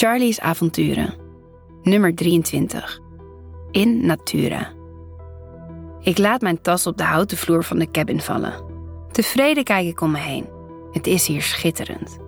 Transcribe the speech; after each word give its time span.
Charlie's 0.00 0.38
avonturen. 0.38 1.14
Nummer 1.82 2.14
23. 2.14 3.00
In 3.70 4.06
Natura. 4.06 4.68
Ik 6.00 6.18
laat 6.18 6.40
mijn 6.40 6.62
tas 6.62 6.86
op 6.86 6.96
de 6.96 7.02
houten 7.02 7.36
vloer 7.36 7.64
van 7.64 7.78
de 7.78 7.90
cabin 7.90 8.20
vallen. 8.20 8.54
Tevreden 9.10 9.64
kijk 9.64 9.86
ik 9.86 10.00
om 10.00 10.10
me 10.10 10.18
heen. 10.18 10.46
Het 10.92 11.06
is 11.06 11.26
hier 11.26 11.42
schitterend. 11.42 12.18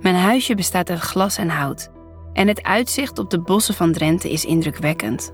Mijn 0.00 0.14
huisje 0.14 0.54
bestaat 0.54 0.90
uit 0.90 1.00
glas 1.00 1.38
en 1.38 1.48
hout. 1.48 1.90
En 2.32 2.48
het 2.48 2.62
uitzicht 2.62 3.18
op 3.18 3.30
de 3.30 3.40
bossen 3.40 3.74
van 3.74 3.92
Drenthe 3.92 4.30
is 4.30 4.44
indrukwekkend. 4.44 5.32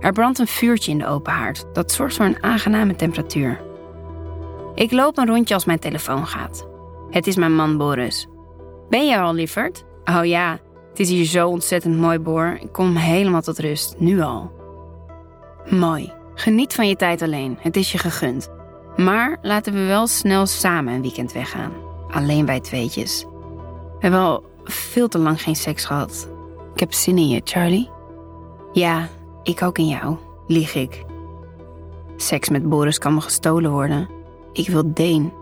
Er 0.00 0.12
brandt 0.12 0.38
een 0.38 0.46
vuurtje 0.46 0.90
in 0.90 0.98
de 0.98 1.06
open 1.06 1.32
haard. 1.32 1.64
Dat 1.72 1.92
zorgt 1.92 2.16
voor 2.16 2.26
een 2.26 2.42
aangename 2.42 2.96
temperatuur. 2.96 3.60
Ik 4.74 4.92
loop 4.92 5.18
een 5.18 5.26
rondje 5.26 5.54
als 5.54 5.64
mijn 5.64 5.78
telefoon 5.78 6.26
gaat. 6.26 6.66
Het 7.10 7.26
is 7.26 7.36
mijn 7.36 7.54
man 7.54 7.76
Boris. 7.76 8.28
Ben 8.88 9.06
je 9.06 9.18
al, 9.18 9.34
lieverd? 9.34 9.84
Oh 10.04 10.24
ja, 10.24 10.58
het 10.90 11.00
is 11.00 11.08
hier 11.08 11.24
zo 11.24 11.48
ontzettend 11.48 11.96
mooi, 11.96 12.18
Boor. 12.18 12.58
Ik 12.60 12.72
kom 12.72 12.96
helemaal 12.96 13.42
tot 13.42 13.58
rust, 13.58 13.94
nu 13.98 14.20
al. 14.20 14.50
Mooi. 15.68 16.12
Geniet 16.34 16.74
van 16.74 16.88
je 16.88 16.96
tijd 16.96 17.22
alleen. 17.22 17.58
Het 17.60 17.76
is 17.76 17.92
je 17.92 17.98
gegund. 17.98 18.48
Maar 18.96 19.38
laten 19.42 19.72
we 19.72 19.86
wel 19.86 20.06
snel 20.06 20.46
samen 20.46 20.94
een 20.94 21.02
weekend 21.02 21.32
weggaan. 21.32 21.72
Alleen 22.10 22.46
wij 22.46 22.60
tweetjes. 22.60 23.24
We 23.24 23.98
hebben 23.98 24.20
al 24.20 24.44
veel 24.64 25.08
te 25.08 25.18
lang 25.18 25.42
geen 25.42 25.56
seks 25.56 25.84
gehad. 25.84 26.28
Ik 26.74 26.80
heb 26.80 26.92
zin 26.92 27.18
in 27.18 27.28
je, 27.28 27.40
Charlie. 27.44 27.90
Ja, 28.72 29.08
ik 29.42 29.62
ook 29.62 29.78
in 29.78 29.88
jou, 29.88 30.16
lieg 30.46 30.74
ik. 30.74 31.04
Seks 32.16 32.48
met 32.48 32.68
Boris 32.68 32.98
kan 32.98 33.14
me 33.14 33.20
gestolen 33.20 33.70
worden. 33.70 34.08
Ik 34.52 34.68
wil 34.68 34.94
Deen. 34.94 35.32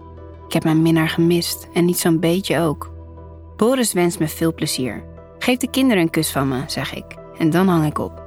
Ik 0.47 0.53
heb 0.53 0.65
mijn 0.65 0.83
minnaar 0.83 1.09
gemist 1.09 1.69
en 1.73 1.85
niet 1.85 1.99
zo'n 1.99 2.21
beetje 2.21 2.61
ook. 2.61 2.91
Boris 3.57 3.93
wenst 3.93 4.19
me 4.19 4.29
veel 4.29 4.55
plezier. 4.55 5.05
Geef 5.49 5.57
de 5.57 5.71
kinderen 5.71 6.03
een 6.03 6.11
kus 6.11 6.31
van 6.31 6.49
me, 6.49 6.63
zeg 6.67 6.95
ik. 6.95 7.05
En 7.39 7.51
dan 7.51 7.69
hang 7.69 7.87
ik 7.87 7.99
op. 7.99 8.23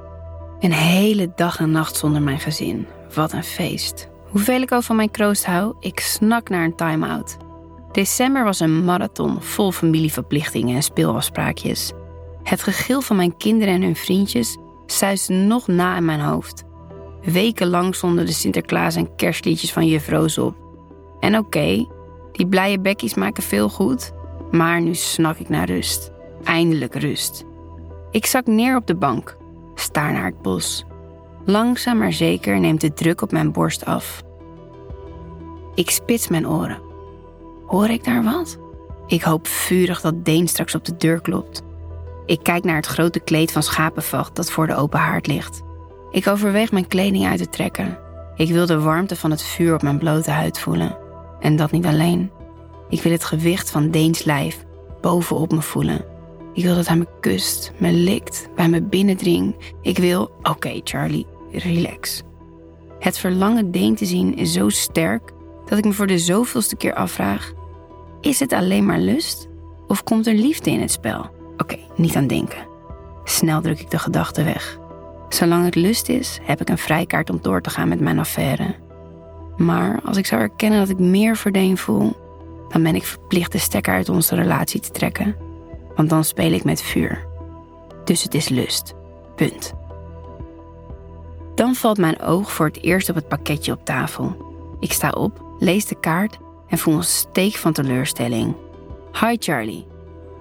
Een 0.60 0.72
hele 0.72 1.32
dag 1.36 1.60
en 1.60 1.72
nacht 1.72 1.96
zonder 1.96 2.22
mijn 2.22 2.40
gezin. 2.40 2.88
Wat 3.14 3.32
een 3.32 3.44
feest. 3.44 4.10
Hoeveel 4.30 4.62
ik 4.62 4.72
ook 4.72 4.84
van 4.84 4.96
mijn 4.96 5.12
kroost 5.12 5.46
hou, 5.46 5.76
ik 5.80 6.00
snak 6.00 6.50
naar 6.50 6.64
een 6.64 6.76
time-out. 6.76 7.38
December 7.92 8.44
was 8.44 8.60
een 8.60 8.86
marathon 8.86 9.42
vol 9.42 9.72
familieverplichtingen 9.72 10.76
en 10.76 10.84
speelafspraakjes. 10.84 11.92
Het 12.44 12.64
gegil 12.64 13.02
van 13.02 13.16
mijn 13.16 13.38
kinderen 13.38 13.74
en 13.74 13.82
hun 13.82 13.96
vriendjes 13.96 14.58
suisde 14.86 15.34
nog 15.34 15.68
na 15.68 15.98
in 15.98 16.06
mijn 16.06 16.22
hoofd. 16.22 16.64
Wekenlang 17.22 17.96
stonden 17.96 18.26
de 18.26 18.32
Sinterklaas 18.32 18.96
en 18.96 19.16
kerstliedjes 19.16 19.74
van 19.74 19.88
juf 19.88 20.10
Roos 20.10 20.38
op. 20.38 20.56
En 21.20 21.38
oké, 21.38 21.88
die 22.32 22.48
blije 22.48 22.80
bekkies 22.80 23.14
maken 23.14 23.44
veel 23.44 23.70
goed, 23.70 24.12
maar 24.52 24.82
nu 24.82 24.96
snak 24.96 25.38
ik 25.38 25.50
naar 25.50 25.70
rust. 25.70 26.12
Eindelijk 26.44 26.96
rust. 26.96 27.46
Ik 28.12 28.26
zak 28.26 28.46
neer 28.46 28.76
op 28.76 28.88
de 28.88 28.96
bank, 28.96 29.38
staar 29.76 30.12
naar 30.12 30.26
het 30.26 30.42
bos. 30.42 30.86
Langzaam 31.46 31.98
maar 31.98 32.14
zeker 32.14 32.60
neemt 32.60 32.82
de 32.82 32.94
druk 32.94 33.22
op 33.22 33.32
mijn 33.32 33.52
borst 33.52 33.86
af. 33.86 34.22
Ik 35.76 35.90
spits 35.90 36.28
mijn 36.28 36.48
oren. 36.48 36.82
Hoor 37.66 37.90
ik 37.90 38.04
daar 38.04 38.24
wat? 38.24 38.58
Ik 39.08 39.22
hoop 39.22 39.48
vurig 39.48 40.02
dat 40.02 40.26
Deen 40.26 40.48
straks 40.48 40.76
op 40.76 40.86
de 40.86 40.98
deur 40.98 41.22
klopt. 41.22 41.62
Ik 42.26 42.40
kijk 42.44 42.64
naar 42.64 42.76
het 42.76 42.86
grote 42.86 43.20
kleed 43.20 43.52
van 43.52 43.64
schapenvacht 43.64 44.36
dat 44.36 44.52
voor 44.52 44.68
de 44.68 44.76
open 44.76 45.00
haard 45.00 45.28
ligt. 45.28 45.62
Ik 46.12 46.28
overweeg 46.28 46.72
mijn 46.72 46.88
kleding 46.88 47.26
uit 47.26 47.38
te 47.38 47.50
trekken. 47.50 47.98
Ik 48.36 48.50
wil 48.50 48.66
de 48.66 48.80
warmte 48.80 49.16
van 49.16 49.32
het 49.32 49.44
vuur 49.44 49.74
op 49.74 49.82
mijn 49.82 49.98
blote 49.98 50.32
huid 50.32 50.60
voelen. 50.60 50.98
En 51.40 51.56
dat 51.56 51.72
niet 51.72 51.86
alleen. 51.86 52.32
Ik 52.90 53.02
wil 53.02 53.12
het 53.12 53.24
gewicht 53.24 53.72
van 53.72 53.90
Deens 53.90 54.24
lijf 54.24 54.66
bovenop 55.02 55.52
me 55.52 55.62
voelen. 55.62 56.11
Ik 56.54 56.64
wil 56.64 56.76
dat 56.76 56.88
hij 56.88 56.98
me 56.98 57.08
kust, 57.20 57.72
me 57.78 57.92
likt, 57.92 58.50
bij 58.56 58.70
me 58.70 58.82
binnendringt. 58.82 59.74
Ik 59.82 59.98
wil, 59.98 60.32
oké 60.42 60.82
Charlie, 60.84 61.26
relax. 61.52 62.24
Het 63.00 63.18
verlangen 63.18 63.72
Deen 63.72 63.96
te 63.96 64.06
zien 64.06 64.36
is 64.36 64.54
zo 64.54 64.70
sterk 64.70 65.32
dat 65.66 65.78
ik 65.78 65.86
me 65.86 65.92
voor 65.92 66.08
de 66.08 66.20
zoveelste 66.20 66.76
keer 66.76 66.94
afvraag: 66.94 67.52
is 68.22 68.40
het 68.40 68.54
alleen 68.54 68.86
maar 68.86 69.00
lust 69.00 69.48
of 69.88 70.04
komt 70.04 70.28
er 70.28 70.34
liefde 70.34 70.72
in 70.72 70.82
het 70.82 70.92
spel? 70.92 71.30
Oké, 71.58 71.78
niet 71.96 72.16
aan 72.16 72.28
denken. 72.28 72.68
Snel 73.24 73.62
druk 73.62 73.80
ik 73.80 73.90
de 73.90 74.00
gedachte 74.00 74.44
weg. 74.44 74.80
Zolang 75.30 75.66
het 75.66 75.76
lust 75.76 76.10
is, 76.10 76.40
heb 76.44 76.62
ik 76.62 76.70
een 76.70 76.78
vrijkaart 76.78 77.30
om 77.30 77.40
door 77.42 77.62
te 77.62 77.70
gaan 77.70 77.88
met 77.88 78.00
mijn 78.00 78.20
affaire. 78.20 78.76
Maar 79.58 80.02
als 80.06 80.18
ik 80.18 80.26
zou 80.26 80.42
erkennen 80.42 80.80
dat 80.80 80.90
ik 80.90 81.00
meer 81.00 81.38
voor 81.38 81.52
Deen 81.52 81.78
voel, 81.78 82.16
dan 82.70 82.84
ben 82.84 82.96
ik 82.96 83.04
verplicht 83.04 83.52
de 83.52 83.58
stekker 83.58 83.94
uit 83.94 84.10
onze 84.10 84.36
relatie 84.36 84.80
te 84.80 84.92
trekken 84.92 85.50
want 86.02 86.14
dan 86.14 86.24
speel 86.24 86.52
ik 86.52 86.64
met 86.64 86.82
vuur. 86.82 87.26
Dus 88.04 88.24
het 88.24 88.34
is 88.34 88.50
lust. 88.50 88.94
Punt. 89.36 89.74
Dan 91.56 91.76
valt 91.76 91.98
mijn 91.98 92.22
oog 92.22 92.52
voor 92.52 92.66
het 92.66 92.82
eerst 92.82 93.10
op 93.10 93.16
het 93.16 93.28
pakketje 93.28 93.72
op 93.72 93.86
tafel. 93.86 94.36
Ik 94.80 94.94
sta 94.94 95.10
op, 95.10 95.46
lees 95.60 95.86
de 95.86 96.00
kaart 96.00 96.38
en 96.68 96.78
voel 96.78 96.96
een 96.96 97.04
steek 97.04 97.56
van 97.56 97.74
teleurstelling. 97.74 98.56
Hi 99.20 99.36
Charlie. 99.40 99.88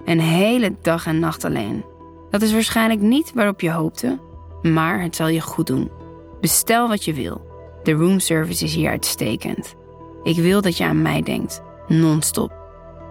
Een 0.05 0.19
hele 0.19 0.75
dag 0.81 1.05
en 1.05 1.19
nacht 1.19 1.43
alleen. 1.43 1.85
Dat 2.29 2.41
is 2.41 2.53
waarschijnlijk 2.53 3.01
niet 3.01 3.31
waarop 3.33 3.61
je 3.61 3.71
hoopte, 3.71 4.19
maar 4.61 5.01
het 5.01 5.15
zal 5.15 5.27
je 5.27 5.41
goed 5.41 5.67
doen. 5.67 5.91
Bestel 6.39 6.87
wat 6.87 7.05
je 7.05 7.13
wil. 7.13 7.41
De 7.83 7.91
roomservice 7.91 8.63
is 8.63 8.75
hier 8.75 8.89
uitstekend. 8.89 9.75
Ik 10.23 10.35
wil 10.35 10.61
dat 10.61 10.77
je 10.77 10.83
aan 10.83 11.01
mij 11.01 11.21
denkt, 11.21 11.61
non-stop. 11.87 12.51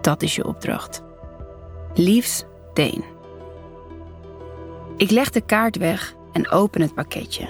Dat 0.01 0.21
is 0.21 0.35
je 0.35 0.45
opdracht. 0.45 1.09
Liefs 1.93 2.43
Deen. 2.73 3.03
Ik 4.97 5.09
leg 5.09 5.29
de 5.29 5.41
kaart 5.41 5.77
weg 5.77 6.15
en 6.31 6.49
open 6.49 6.81
het 6.81 6.93
pakketje. 6.93 7.49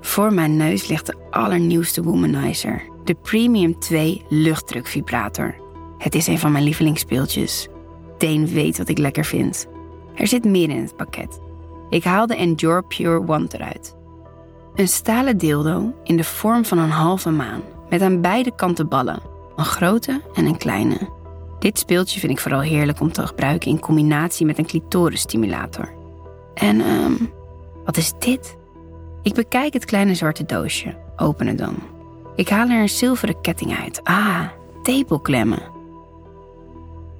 Voor 0.00 0.32
mijn 0.32 0.56
neus 0.56 0.88
ligt 0.88 1.06
de 1.06 1.14
allernieuwste 1.30 2.02
Womanizer, 2.02 2.82
de 3.04 3.14
Premium 3.14 3.78
2 3.78 4.24
luchtdrukvibrator. 4.28 5.54
Het 5.98 6.14
is 6.14 6.26
een 6.26 6.38
van 6.38 6.52
mijn 6.52 6.64
lievelingsspeeltjes. 6.64 7.68
Deen 8.18 8.46
weet 8.46 8.78
wat 8.78 8.88
ik 8.88 8.98
lekker 8.98 9.24
vind. 9.24 9.66
Er 10.14 10.26
zit 10.26 10.44
meer 10.44 10.70
in 10.70 10.82
het 10.82 10.96
pakket. 10.96 11.40
Ik 11.90 12.04
haal 12.04 12.26
de 12.26 12.36
Endure 12.36 12.82
Pure 12.82 13.28
One 13.28 13.46
eruit. 13.50 13.96
Een 14.74 14.88
stalen 14.88 15.38
dildo 15.38 15.94
in 16.04 16.16
de 16.16 16.24
vorm 16.24 16.64
van 16.64 16.78
een 16.78 16.90
halve 16.90 17.30
maan, 17.30 17.62
met 17.88 18.02
aan 18.02 18.20
beide 18.20 18.54
kanten 18.54 18.88
ballen, 18.88 19.22
een 19.56 19.64
grote 19.64 20.20
en 20.34 20.46
een 20.46 20.58
kleine. 20.58 21.15
Dit 21.58 21.78
speeltje 21.78 22.20
vind 22.20 22.32
ik 22.32 22.40
vooral 22.40 22.60
heerlijk 22.60 23.00
om 23.00 23.12
te 23.12 23.26
gebruiken 23.26 23.70
in 23.70 23.80
combinatie 23.80 24.46
met 24.46 24.58
een 24.58 24.66
clitorisstimulator. 24.66 25.92
En 26.54 26.80
um, 26.80 27.32
wat 27.84 27.96
is 27.96 28.12
dit? 28.18 28.56
Ik 29.22 29.34
bekijk 29.34 29.72
het 29.72 29.84
kleine 29.84 30.14
zwarte 30.14 30.44
doosje, 30.44 30.96
open 31.16 31.46
het 31.46 31.58
dan. 31.58 31.76
Ik 32.34 32.48
haal 32.48 32.68
er 32.68 32.80
een 32.80 32.88
zilveren 32.88 33.40
ketting 33.40 33.78
uit. 33.78 34.00
Ah, 34.04 34.42
tepelklemmen. 34.82 35.62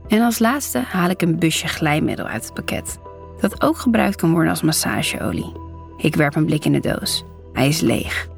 En 0.08 0.22
als 0.22 0.38
laatste 0.38 0.78
haal 0.78 1.10
ik 1.10 1.22
een 1.22 1.38
busje 1.38 1.68
glijmiddel 1.68 2.26
uit 2.26 2.44
het 2.44 2.54
pakket, 2.54 2.98
dat 3.40 3.62
ook 3.62 3.76
gebruikt 3.78 4.16
kan 4.16 4.32
worden 4.32 4.50
als 4.50 4.62
massageolie. 4.62 5.52
Ik 5.96 6.14
werp 6.14 6.34
een 6.34 6.44
blik 6.44 6.64
in 6.64 6.72
de 6.72 6.80
doos. 6.80 7.24
Hij 7.52 7.68
is 7.68 7.80
leeg. 7.80 8.28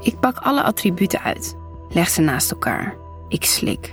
Ik 0.00 0.20
pak 0.20 0.36
alle 0.36 0.62
attributen 0.62 1.20
uit, 1.20 1.56
leg 1.88 2.08
ze 2.08 2.20
naast 2.20 2.50
elkaar. 2.50 2.96
Ik 3.28 3.44
slik. 3.44 3.92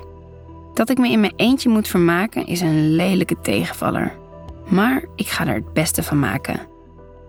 Dat 0.79 0.89
ik 0.89 0.97
me 0.97 1.09
in 1.09 1.19
mijn 1.19 1.33
eentje 1.35 1.69
moet 1.69 1.87
vermaken 1.87 2.45
is 2.45 2.61
een 2.61 2.95
lelijke 2.95 3.39
tegenvaller. 3.41 4.13
Maar 4.69 5.03
ik 5.15 5.27
ga 5.27 5.47
er 5.47 5.53
het 5.53 5.73
beste 5.73 6.03
van 6.03 6.19
maken. 6.19 6.59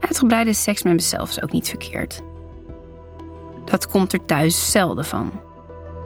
Uitgebreide 0.00 0.52
seks 0.52 0.82
met 0.82 0.92
mezelf 0.92 1.28
is 1.28 1.42
ook 1.42 1.52
niet 1.52 1.68
verkeerd. 1.68 2.22
Dat 3.64 3.86
komt 3.86 4.12
er 4.12 4.24
thuis 4.24 4.70
zelden 4.70 5.04
van. 5.04 5.32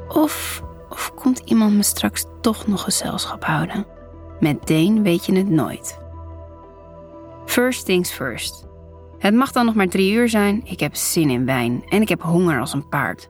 Of, 0.08 0.62
of 0.90 1.12
komt 1.14 1.38
iemand 1.38 1.74
me 1.74 1.82
straks 1.82 2.24
toch 2.40 2.66
nog 2.66 2.82
gezelschap 2.82 3.44
houden? 3.44 3.86
Met 4.40 4.66
Deen 4.66 5.02
weet 5.02 5.26
je 5.26 5.36
het 5.36 5.50
nooit. 5.50 5.98
First 7.46 7.84
things 7.84 8.10
first. 8.10 8.66
Het 9.18 9.34
mag 9.34 9.52
dan 9.52 9.64
nog 9.64 9.74
maar 9.74 9.88
drie 9.88 10.12
uur 10.12 10.28
zijn. 10.28 10.60
Ik 10.64 10.80
heb 10.80 10.94
zin 10.94 11.30
in 11.30 11.46
wijn 11.46 11.84
en 11.88 12.02
ik 12.02 12.08
heb 12.08 12.22
honger 12.22 12.60
als 12.60 12.72
een 12.72 12.88
paard. 12.88 13.28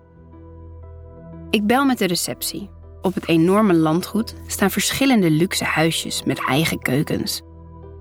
Ik 1.50 1.66
bel 1.66 1.84
met 1.84 1.98
de 1.98 2.06
receptie. 2.06 2.73
Op 3.04 3.14
het 3.14 3.28
enorme 3.28 3.74
landgoed 3.74 4.34
staan 4.46 4.70
verschillende 4.70 5.30
luxe 5.30 5.64
huisjes 5.64 6.22
met 6.22 6.46
eigen 6.48 6.78
keukens. 6.78 7.42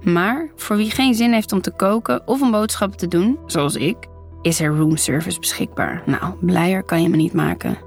Maar 0.02 0.52
voor 0.56 0.76
wie 0.76 0.92
geen 0.92 1.14
zin 1.14 1.34
heeft 1.34 1.52
om 1.52 1.62
te 1.62 1.72
koken 1.72 2.28
of 2.28 2.42
om 2.42 2.52
boodschappen 2.52 2.98
te 2.98 3.08
doen, 3.08 3.40
zoals 3.46 3.76
ik, 3.76 3.98
is 4.42 4.60
er 4.60 4.78
roomservice 4.78 5.40
beschikbaar. 5.40 6.04
Nou, 6.06 6.34
blijer 6.40 6.84
kan 6.84 7.02
je 7.02 7.10
me 7.10 7.16
niet 7.16 7.34
maken. 7.34 7.78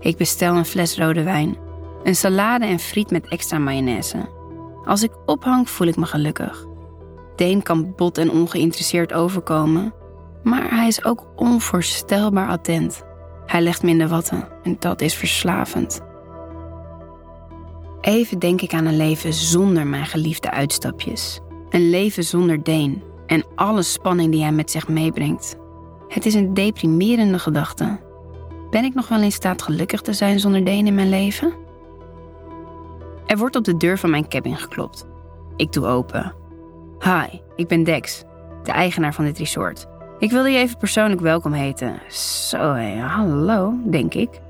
Ik 0.00 0.16
bestel 0.16 0.56
een 0.56 0.64
fles 0.64 0.98
rode 0.98 1.22
wijn, 1.22 1.56
een 2.02 2.16
salade 2.16 2.64
en 2.64 2.78
friet 2.78 3.10
met 3.10 3.28
extra 3.28 3.58
mayonaise. 3.58 4.28
Als 4.84 5.02
ik 5.02 5.12
ophang, 5.26 5.70
voel 5.70 5.86
ik 5.86 5.96
me 5.96 6.06
gelukkig. 6.06 6.66
Deen 7.36 7.62
kan 7.62 7.92
bot 7.96 8.18
en 8.18 8.30
ongeïnteresseerd 8.30 9.12
overkomen, 9.12 9.94
maar 10.42 10.70
hij 10.70 10.86
is 10.86 11.04
ook 11.04 11.26
onvoorstelbaar 11.36 12.48
attent. 12.48 13.04
Hij 13.46 13.60
legt 13.60 13.82
me 13.82 13.96
de 13.96 14.08
watten 14.08 14.48
en 14.62 14.76
dat 14.78 15.00
is 15.00 15.14
verslavend. 15.14 16.10
Even 18.02 18.38
denk 18.38 18.60
ik 18.60 18.74
aan 18.74 18.86
een 18.86 18.96
leven 18.96 19.32
zonder 19.32 19.86
mijn 19.86 20.06
geliefde 20.06 20.50
uitstapjes. 20.50 21.40
Een 21.70 21.90
leven 21.90 22.24
zonder 22.24 22.62
Deen 22.62 23.02
en 23.26 23.44
alle 23.54 23.82
spanning 23.82 24.32
die 24.32 24.42
hij 24.42 24.52
met 24.52 24.70
zich 24.70 24.88
meebrengt. 24.88 25.56
Het 26.08 26.26
is 26.26 26.34
een 26.34 26.54
deprimerende 26.54 27.38
gedachte. 27.38 28.00
Ben 28.70 28.84
ik 28.84 28.94
nog 28.94 29.08
wel 29.08 29.22
in 29.22 29.32
staat 29.32 29.62
gelukkig 29.62 30.00
te 30.00 30.12
zijn 30.12 30.40
zonder 30.40 30.64
Deen 30.64 30.86
in 30.86 30.94
mijn 30.94 31.08
leven? 31.08 31.52
Er 33.26 33.38
wordt 33.38 33.56
op 33.56 33.64
de 33.64 33.76
deur 33.76 33.98
van 33.98 34.10
mijn 34.10 34.28
cabin 34.28 34.56
geklopt. 34.56 35.06
Ik 35.56 35.72
doe 35.72 35.86
open. 35.86 36.34
Hi, 36.98 37.38
ik 37.56 37.68
ben 37.68 37.84
Dex, 37.84 38.22
de 38.62 38.72
eigenaar 38.72 39.14
van 39.14 39.24
dit 39.24 39.38
resort. 39.38 39.86
Ik 40.18 40.30
wilde 40.30 40.50
je 40.50 40.58
even 40.58 40.78
persoonlijk 40.78 41.20
welkom 41.20 41.52
heten. 41.52 42.00
Zo, 42.08 42.74
hallo, 42.98 43.74
denk 43.84 44.14
ik. 44.14 44.40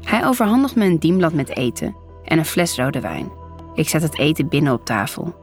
Hij 0.00 0.26
overhandigt 0.26 0.76
me 0.76 0.84
een 0.84 0.98
dienblad 0.98 1.32
met 1.32 1.56
eten 1.56 2.08
en 2.30 2.38
een 2.38 2.44
fles 2.44 2.76
rode 2.76 3.00
wijn. 3.00 3.30
Ik 3.74 3.88
zet 3.88 4.02
het 4.02 4.18
eten 4.18 4.48
binnen 4.48 4.72
op 4.72 4.84
tafel. 4.84 5.34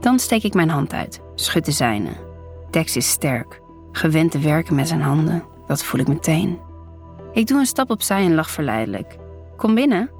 Dan 0.00 0.18
steek 0.18 0.42
ik 0.42 0.54
mijn 0.54 0.68
hand 0.68 0.92
uit, 0.92 1.20
schud 1.34 1.64
de 1.64 1.70
zijne. 1.70 2.10
Dex 2.70 2.96
is 2.96 3.08
sterk, 3.10 3.60
gewend 3.92 4.30
te 4.30 4.38
werken 4.38 4.74
met 4.74 4.88
zijn 4.88 5.00
handen. 5.00 5.42
Dat 5.66 5.84
voel 5.84 6.00
ik 6.00 6.08
meteen. 6.08 6.58
Ik 7.32 7.46
doe 7.46 7.58
een 7.58 7.66
stap 7.66 7.90
opzij 7.90 8.24
en 8.24 8.34
lach 8.34 8.50
verleidelijk. 8.50 9.16
Kom 9.56 9.74
binnen. 9.74 10.10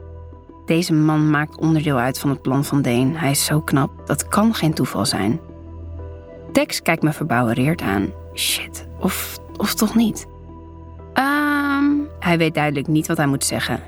Deze 0.66 0.92
man 0.92 1.30
maakt 1.30 1.56
onderdeel 1.56 1.98
uit 1.98 2.18
van 2.18 2.30
het 2.30 2.42
plan 2.42 2.64
van 2.64 2.82
Deen. 2.82 3.16
Hij 3.16 3.30
is 3.30 3.44
zo 3.44 3.60
knap, 3.60 4.06
dat 4.06 4.28
kan 4.28 4.54
geen 4.54 4.74
toeval 4.74 5.06
zijn. 5.06 5.40
Dex 6.52 6.82
kijkt 6.82 7.02
me 7.02 7.12
verbouwereerd 7.12 7.82
aan. 7.82 8.12
Shit, 8.34 8.88
of, 8.98 9.38
of 9.56 9.74
toch 9.74 9.94
niet? 9.94 10.26
Ehm, 11.12 11.84
hij 12.20 12.38
weet 12.38 12.54
duidelijk 12.54 12.86
niet 12.86 13.06
wat 13.06 13.16
hij 13.16 13.26
moet 13.26 13.44
zeggen. 13.44 13.80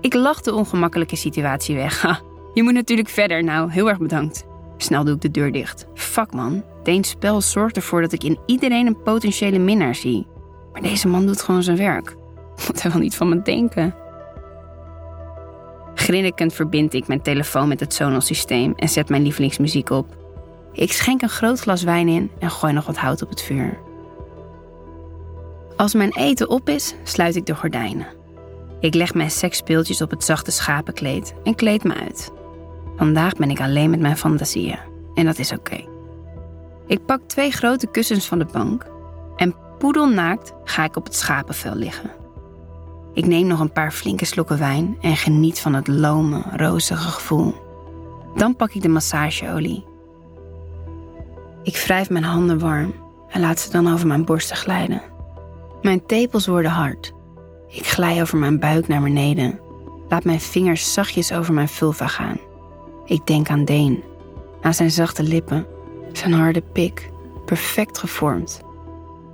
Ik 0.00 0.14
lach 0.14 0.40
de 0.40 0.54
ongemakkelijke 0.54 1.16
situatie 1.16 1.74
weg. 1.74 2.22
Je 2.54 2.62
moet 2.62 2.72
natuurlijk 2.72 3.08
verder. 3.08 3.44
Nou, 3.44 3.70
heel 3.70 3.88
erg 3.88 3.98
bedankt. 3.98 4.46
Snel 4.76 5.04
doe 5.04 5.14
ik 5.14 5.20
de 5.20 5.30
deur 5.30 5.52
dicht. 5.52 5.86
Fuck 5.94 6.32
man, 6.32 6.62
Deens 6.88 7.08
spel 7.08 7.40
zorgt 7.40 7.76
ervoor 7.76 8.00
dat 8.00 8.12
ik 8.12 8.24
in 8.24 8.38
iedereen 8.46 8.86
een 8.86 9.02
potentiële 9.02 9.58
minnaar 9.58 9.94
zie. 9.94 10.26
Maar 10.72 10.82
deze 10.82 11.08
man 11.08 11.26
doet 11.26 11.42
gewoon 11.42 11.62
zijn 11.62 11.76
werk. 11.76 12.16
Wat 12.66 12.82
hij 12.82 12.90
wel 12.90 13.00
niet 13.00 13.16
van 13.16 13.28
me 13.28 13.42
denken. 13.42 13.94
Grinnikend 15.94 16.52
verbind 16.52 16.94
ik 16.94 17.08
mijn 17.08 17.22
telefoon 17.22 17.68
met 17.68 17.80
het 17.80 17.94
Sonos-systeem 17.94 18.72
en 18.76 18.88
zet 18.88 19.08
mijn 19.08 19.22
lievelingsmuziek 19.22 19.90
op. 19.90 20.16
Ik 20.72 20.92
schenk 20.92 21.22
een 21.22 21.28
groot 21.28 21.60
glas 21.60 21.82
wijn 21.82 22.08
in 22.08 22.30
en 22.38 22.50
gooi 22.50 22.72
nog 22.72 22.86
wat 22.86 22.96
hout 22.96 23.22
op 23.22 23.28
het 23.28 23.42
vuur. 23.42 23.78
Als 25.76 25.94
mijn 25.94 26.16
eten 26.16 26.48
op 26.48 26.68
is, 26.68 26.94
sluit 27.02 27.36
ik 27.36 27.46
de 27.46 27.54
gordijnen. 27.54 28.17
Ik 28.80 28.94
leg 28.94 29.14
mijn 29.14 29.30
seksspeeltjes 29.30 30.02
op 30.02 30.10
het 30.10 30.24
zachte 30.24 30.50
schapenkleed 30.50 31.34
en 31.44 31.54
kleed 31.54 31.84
me 31.84 31.94
uit. 31.94 32.32
Vandaag 32.96 33.32
ben 33.32 33.50
ik 33.50 33.60
alleen 33.60 33.90
met 33.90 34.00
mijn 34.00 34.16
fantasieën 34.16 34.78
en 35.14 35.24
dat 35.24 35.38
is 35.38 35.52
oké. 35.52 35.84
Ik 36.86 37.04
pak 37.06 37.20
twee 37.26 37.50
grote 37.50 37.86
kussens 37.86 38.26
van 38.26 38.38
de 38.38 38.46
bank 38.52 38.86
en 39.36 39.54
poedelnaakt 39.78 40.52
ga 40.64 40.84
ik 40.84 40.96
op 40.96 41.04
het 41.04 41.14
schapenvel 41.14 41.74
liggen. 41.74 42.10
Ik 43.12 43.26
neem 43.26 43.46
nog 43.46 43.60
een 43.60 43.72
paar 43.72 43.92
flinke 43.92 44.24
slokken 44.24 44.58
wijn 44.58 44.96
en 45.00 45.16
geniet 45.16 45.60
van 45.60 45.74
het 45.74 45.88
lome, 45.88 46.42
rozige 46.56 47.08
gevoel. 47.08 47.54
Dan 48.34 48.56
pak 48.56 48.72
ik 48.72 48.82
de 48.82 48.88
massageolie. 48.88 49.84
Ik 51.62 51.76
wrijf 51.76 52.10
mijn 52.10 52.24
handen 52.24 52.58
warm 52.58 52.94
en 53.28 53.40
laat 53.40 53.60
ze 53.60 53.70
dan 53.70 53.92
over 53.92 54.06
mijn 54.06 54.24
borsten 54.24 54.56
glijden. 54.56 55.02
Mijn 55.82 56.06
tepels 56.06 56.46
worden 56.46 56.70
hard. 56.70 57.12
Ik 57.68 57.86
glij 57.86 58.20
over 58.20 58.38
mijn 58.38 58.58
buik 58.58 58.88
naar 58.88 59.02
beneden. 59.02 59.60
Laat 60.08 60.24
mijn 60.24 60.40
vingers 60.40 60.92
zachtjes 60.92 61.32
over 61.32 61.54
mijn 61.54 61.68
vulva 61.68 62.06
gaan. 62.06 62.38
Ik 63.04 63.26
denk 63.26 63.50
aan 63.50 63.64
Deen, 63.64 64.02
aan 64.60 64.74
zijn 64.74 64.90
zachte 64.90 65.22
lippen, 65.22 65.66
zijn 66.12 66.32
harde 66.32 66.62
pik, 66.72 67.10
perfect 67.44 67.98
gevormd. 67.98 68.60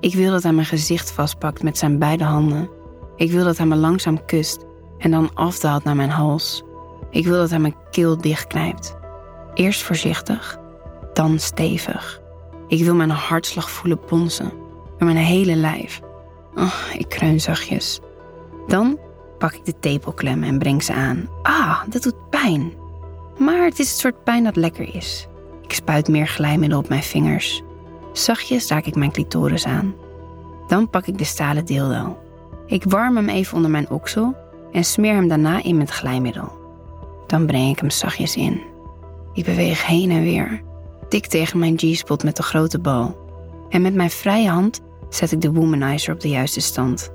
Ik 0.01 0.15
wil 0.15 0.31
dat 0.31 0.43
hij 0.43 0.53
mijn 0.53 0.67
gezicht 0.67 1.11
vastpakt 1.13 1.63
met 1.63 1.79
zijn 1.79 1.99
beide 1.99 2.25
handen. 2.25 2.71
Ik 3.17 3.31
wil 3.31 3.45
dat 3.45 3.57
hij 3.57 3.67
me 3.67 3.77
langzaam 3.77 4.25
kust 4.25 4.65
en 4.99 5.11
dan 5.11 5.35
afdaalt 5.35 5.85
naar 5.85 5.97
mijn 5.97 6.11
hals. 6.11 6.63
Ik 7.11 7.27
wil 7.27 7.37
dat 7.37 7.51
hij 7.51 7.59
mijn 7.59 7.77
keel 7.91 8.21
dichtknijpt. 8.21 8.97
Eerst 9.55 9.83
voorzichtig, 9.83 10.59
dan 11.13 11.39
stevig. 11.39 12.21
Ik 12.69 12.85
wil 12.85 12.95
mijn 12.95 13.11
hartslag 13.11 13.71
voelen 13.71 14.01
bonzen 14.09 14.53
door 14.99 15.09
mijn 15.09 15.17
hele 15.17 15.55
lijf. 15.55 16.01
Oh, 16.55 16.75
ik 16.99 17.09
kreun 17.09 17.41
zachtjes. 17.41 18.01
Dan 18.67 18.99
pak 19.39 19.55
ik 19.55 19.65
de 19.65 19.79
tepelklem 19.81 20.43
en 20.43 20.59
breng 20.59 20.83
ze 20.83 20.93
aan. 20.93 21.29
Ah, 21.43 21.81
dat 21.89 22.03
doet 22.03 22.31
pijn. 22.31 22.73
Maar 23.39 23.65
het 23.65 23.79
is 23.79 23.91
het 23.91 23.99
soort 23.99 24.25
pijn 24.25 24.45
dat 24.45 24.57
lekker 24.57 24.95
is. 24.95 25.29
Ik 25.63 25.73
spuit 25.73 26.09
meer 26.09 26.27
glijmiddel 26.27 26.79
op 26.79 26.89
mijn 26.89 27.03
vingers. 27.03 27.63
Zachtjes 28.13 28.69
raak 28.69 28.85
ik 28.85 28.95
mijn 28.95 29.13
clitoris 29.13 29.67
aan. 29.67 29.95
Dan 30.67 30.91
pak 30.91 31.07
ik 31.07 31.19
de 31.19 31.25
stalen 31.25 31.65
dildo. 31.65 32.19
Ik 32.67 32.85
warm 32.85 33.17
hem 33.17 33.29
even 33.29 33.57
onder 33.57 33.71
mijn 33.71 33.91
oksel 33.91 34.37
en 34.73 34.85
smeer 34.85 35.15
hem 35.15 35.29
daarna 35.29 35.63
in 35.63 35.77
met 35.77 35.91
glijmiddel. 35.91 36.53
Dan 37.27 37.47
breng 37.47 37.71
ik 37.71 37.79
hem 37.79 37.91
zachtjes 37.91 38.37
in. 38.37 38.61
Ik 39.33 39.45
beweeg 39.45 39.87
heen 39.87 40.11
en 40.11 40.23
weer, 40.23 40.63
tik 41.09 41.27
tegen 41.27 41.59
mijn 41.59 41.79
G-spot 41.79 42.25
met 42.25 42.37
de 42.37 42.43
grote 42.43 42.79
bal. 42.79 43.17
En 43.69 43.83
met 43.83 43.95
mijn 43.95 44.11
vrije 44.11 44.49
hand 44.49 44.81
zet 45.09 45.33
ik 45.33 45.41
de 45.41 45.53
womanizer 45.53 46.15
op 46.15 46.21
de 46.21 46.29
juiste 46.29 46.61
stand. 46.61 47.13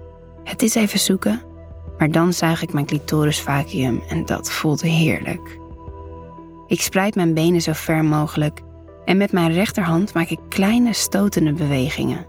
Het 0.49 0.61
is 0.61 0.75
even 0.75 0.99
zoeken, 0.99 1.41
maar 1.97 2.11
dan 2.11 2.33
zuig 2.33 2.61
ik 2.61 2.73
mijn 2.73 2.85
clitoris 2.85 3.41
vacuüm 3.41 4.01
en 4.07 4.25
dat 4.25 4.51
voelt 4.51 4.81
heerlijk. 4.81 5.59
Ik 6.67 6.81
spreid 6.81 7.15
mijn 7.15 7.33
benen 7.33 7.61
zo 7.61 7.71
ver 7.73 8.03
mogelijk 8.03 8.61
en 9.05 9.17
met 9.17 9.31
mijn 9.31 9.51
rechterhand 9.51 10.13
maak 10.13 10.29
ik 10.29 10.39
kleine 10.49 10.93
stotende 10.93 11.53
bewegingen. 11.53 12.25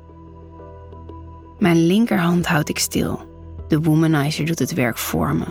Mijn 1.58 1.86
linkerhand 1.86 2.46
houd 2.46 2.68
ik 2.68 2.78
stil. 2.78 3.20
De 3.68 3.80
womanizer 3.80 4.46
doet 4.46 4.58
het 4.58 4.74
werk 4.74 4.98
voor 4.98 5.34
me. 5.34 5.46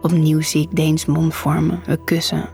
Opnieuw 0.00 0.40
zie 0.40 0.62
ik 0.62 0.76
Deens 0.76 1.04
mond 1.04 1.34
vormen, 1.34 1.82
we 1.86 2.04
kussen. 2.04 2.48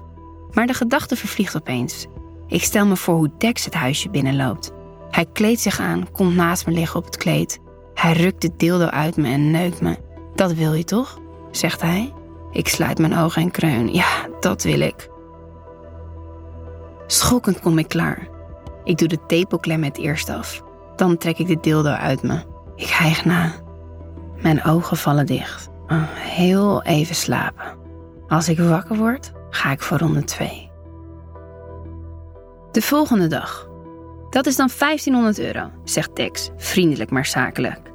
Maar 0.52 0.66
de 0.66 0.74
gedachte 0.74 1.16
vervliegt 1.16 1.56
opeens. 1.56 2.06
Ik 2.46 2.62
stel 2.62 2.86
me 2.86 2.96
voor 2.96 3.14
hoe 3.14 3.30
Dex 3.38 3.64
het 3.64 3.74
huisje 3.74 4.10
binnenloopt. 4.10 4.72
Hij 5.10 5.26
kleedt 5.32 5.60
zich 5.60 5.80
aan, 5.80 6.10
komt 6.12 6.34
naast 6.34 6.66
me 6.66 6.72
liggen 6.72 6.98
op 6.98 7.04
het 7.04 7.16
kleed. 7.16 7.60
Hij 7.98 8.12
rukt 8.12 8.42
de 8.42 8.50
dildo 8.56 8.86
uit 8.86 9.16
me 9.16 9.28
en 9.28 9.50
neukt 9.50 9.80
me. 9.80 9.96
Dat 10.34 10.52
wil 10.52 10.72
je 10.72 10.84
toch? 10.84 11.18
zegt 11.50 11.82
hij. 11.82 12.12
Ik 12.50 12.68
sluit 12.68 12.98
mijn 12.98 13.16
ogen 13.16 13.42
en 13.42 13.50
kreun. 13.50 13.92
Ja, 13.92 14.28
dat 14.40 14.62
wil 14.62 14.80
ik. 14.80 15.10
Schokkend 17.06 17.60
kom 17.60 17.78
ik 17.78 17.88
klaar. 17.88 18.28
Ik 18.84 18.98
doe 18.98 19.08
de 19.08 19.26
tepelklem 19.26 19.82
het 19.82 19.98
eerst 19.98 20.28
af. 20.28 20.62
Dan 20.96 21.16
trek 21.16 21.38
ik 21.38 21.46
de 21.46 21.60
dildo 21.60 21.90
uit 21.90 22.22
me. 22.22 22.40
Ik 22.76 22.88
hijg 22.88 23.24
na. 23.24 23.52
Mijn 24.42 24.64
ogen 24.64 24.96
vallen 24.96 25.26
dicht. 25.26 25.68
Oh, 25.88 26.02
heel 26.14 26.82
even 26.82 27.14
slapen. 27.14 27.76
Als 28.28 28.48
ik 28.48 28.58
wakker 28.58 28.96
word, 28.96 29.32
ga 29.50 29.72
ik 29.72 29.82
voor 29.82 29.98
ronde 29.98 30.24
2. 30.24 30.70
De 32.72 32.82
volgende 32.82 33.26
dag. 33.26 33.68
Dat 34.30 34.46
is 34.46 34.56
dan 34.56 34.70
1500 34.78 35.38
euro, 35.38 35.70
zegt 35.84 36.14
Tex, 36.14 36.50
vriendelijk 36.56 37.10
maar 37.10 37.26
zakelijk. 37.26 37.88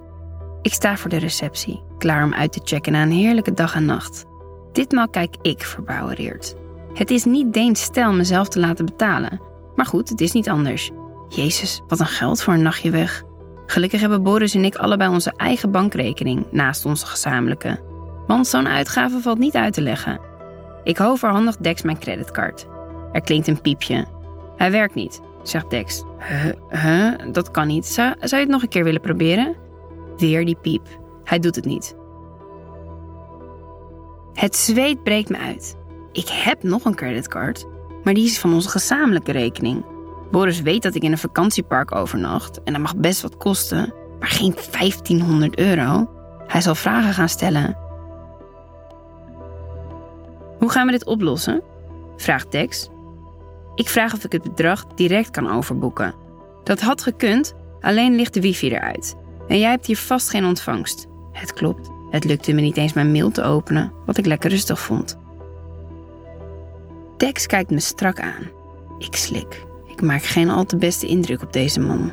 Ik 0.64 0.74
sta 0.74 0.98
voor 0.98 1.10
de 1.10 1.18
receptie, 1.18 1.84
klaar 1.98 2.24
om 2.24 2.34
uit 2.34 2.52
te 2.52 2.62
checken 2.64 2.92
na 2.92 3.02
een 3.02 3.12
heerlijke 3.12 3.54
dag 3.54 3.76
en 3.76 3.86
nacht. 3.86 4.26
Ditmaal 4.72 5.10
kijk 5.10 5.36
ik 5.42 5.64
verbouwereerd. 5.64 6.56
Het 6.94 7.12
is 7.12 7.24
niet 7.24 7.54
Deens 7.54 7.82
stijl 7.82 8.14
mezelf 8.14 8.48
te 8.48 8.60
laten 8.60 8.86
betalen. 8.86 9.42
Maar 9.76 9.86
goed, 9.86 10.10
het 10.10 10.22
is 10.22 10.32
niet 10.32 10.50
anders. 10.50 10.92
Jezus, 11.30 11.82
wat 11.88 12.00
een 12.00 12.06
geld 12.06 12.42
voor 12.42 12.54
een 12.54 12.62
nachtje 12.62 12.90
weg. 12.90 13.24
Gelukkig 13.66 14.00
hebben 14.00 14.24
Boris 14.24 14.56
en 14.56 14.66
ik 14.66 14.76
allebei 14.76 15.10
onze 15.10 15.34
eigen 15.38 15.72
bankrekening 15.72 16.46
naast 16.52 16.86
onze 16.86 17.06
gezamenlijke. 17.06 17.80
Want 18.28 18.48
zo'n 18.48 18.68
uitgave 18.68 19.20
valt 19.20 19.40
niet 19.40 19.56
uit 19.56 19.74
te 19.74 19.82
leggen. 19.82 20.20
Ik 20.84 21.00
overhandig 21.00 21.58
Dex 21.58 21.82
mijn 21.82 22.00
creditcard. 22.00 22.68
Er 23.12 23.22
klinkt 23.22 23.48
een 23.48 23.62
piepje. 23.62 24.06
Hij 24.58 24.72
werkt 24.72 24.96
niet, 24.96 25.22
zegt 25.42 25.70
Dex. 25.70 26.04
Huh, 26.18 26.54
huh? 26.70 27.14
dat 27.32 27.52
kan 27.52 27.68
niet. 27.68 27.86
Zou, 27.86 28.14
zou 28.20 28.36
je 28.36 28.48
het 28.48 28.50
nog 28.50 28.62
een 28.62 28.70
keer 28.70 28.84
willen 28.84 29.02
proberen? 29.02 29.63
Weer 30.18 30.46
die 30.46 30.58
piep. 30.62 30.88
Hij 31.24 31.40
doet 31.40 31.56
het 31.56 31.66
niet. 31.66 31.96
Het 34.34 34.56
zweet 34.56 35.04
breekt 35.04 35.30
me 35.30 35.38
uit. 35.38 35.76
Ik 36.12 36.28
heb 36.28 36.64
nog 36.64 36.86
een 36.86 36.96
creditcard, 36.96 37.66
maar 38.04 38.14
die 38.14 38.26
is 38.26 38.40
van 38.40 38.54
onze 38.54 38.70
gezamenlijke 38.70 39.32
rekening. 39.32 39.86
Boris 40.32 40.62
weet 40.62 40.82
dat 40.82 40.96
ik 40.96 41.04
in 41.04 41.12
een 41.12 41.18
vakantiepark 41.18 41.96
overnacht 41.96 42.64
en 42.64 42.74
dat 42.74 42.82
mag 42.82 42.96
best 42.96 43.22
wat 43.22 43.38
kosten, 43.38 43.94
maar 44.20 44.30
geen 44.30 44.56
1500 44.72 45.58
euro. 45.58 46.10
Hij 46.48 46.62
zal 46.62 46.76
vragen 46.76 47.14
gaan 47.14 47.30
stellen. 47.30 47.78
Hoe 50.60 50.70
gaan 50.72 50.86
we 50.86 50.92
dit 50.92 51.06
oplossen? 51.06 51.62
vraagt 52.18 52.52
Dex. 52.52 52.90
Ik 53.76 53.90
vraag 53.90 54.14
of 54.14 54.24
ik 54.24 54.32
het 54.32 54.44
bedrag 54.44 54.86
direct 54.88 55.30
kan 55.30 55.52
overboeken. 55.52 56.14
Dat 56.64 56.82
had 56.82 57.02
gekund, 57.02 57.54
alleen 57.82 58.16
ligt 58.16 58.34
de 58.34 58.42
wifi 58.42 58.70
eruit. 58.70 59.16
En 59.48 59.60
jij 59.60 59.70
hebt 59.70 59.86
hier 59.86 59.98
vast 59.98 60.30
geen 60.30 60.46
ontvangst. 60.46 61.08
Het 61.32 61.54
klopt, 61.54 61.90
het 62.10 62.24
lukte 62.24 62.54
me 62.54 62.62
niet 62.62 62.78
eens 62.78 62.94
mijn 62.94 63.12
mail 63.12 63.32
te 63.32 63.44
openen, 63.44 63.94
wat 64.06 64.18
ik 64.18 64.26
lekker 64.26 64.50
rustig 64.50 64.80
vond. 64.80 65.18
Dex 67.18 67.46
kijkt 67.46 67.70
me 67.70 67.80
strak 67.80 68.20
aan. 68.20 68.50
Ik 68.98 69.16
slik. 69.16 69.66
Ik 69.88 70.02
maak 70.02 70.24
geen 70.24 70.50
al 70.50 70.66
te 70.66 70.78
beste 70.78 71.08
indruk 71.08 71.42
op 71.42 71.54
deze 71.54 71.80
man. 71.80 72.12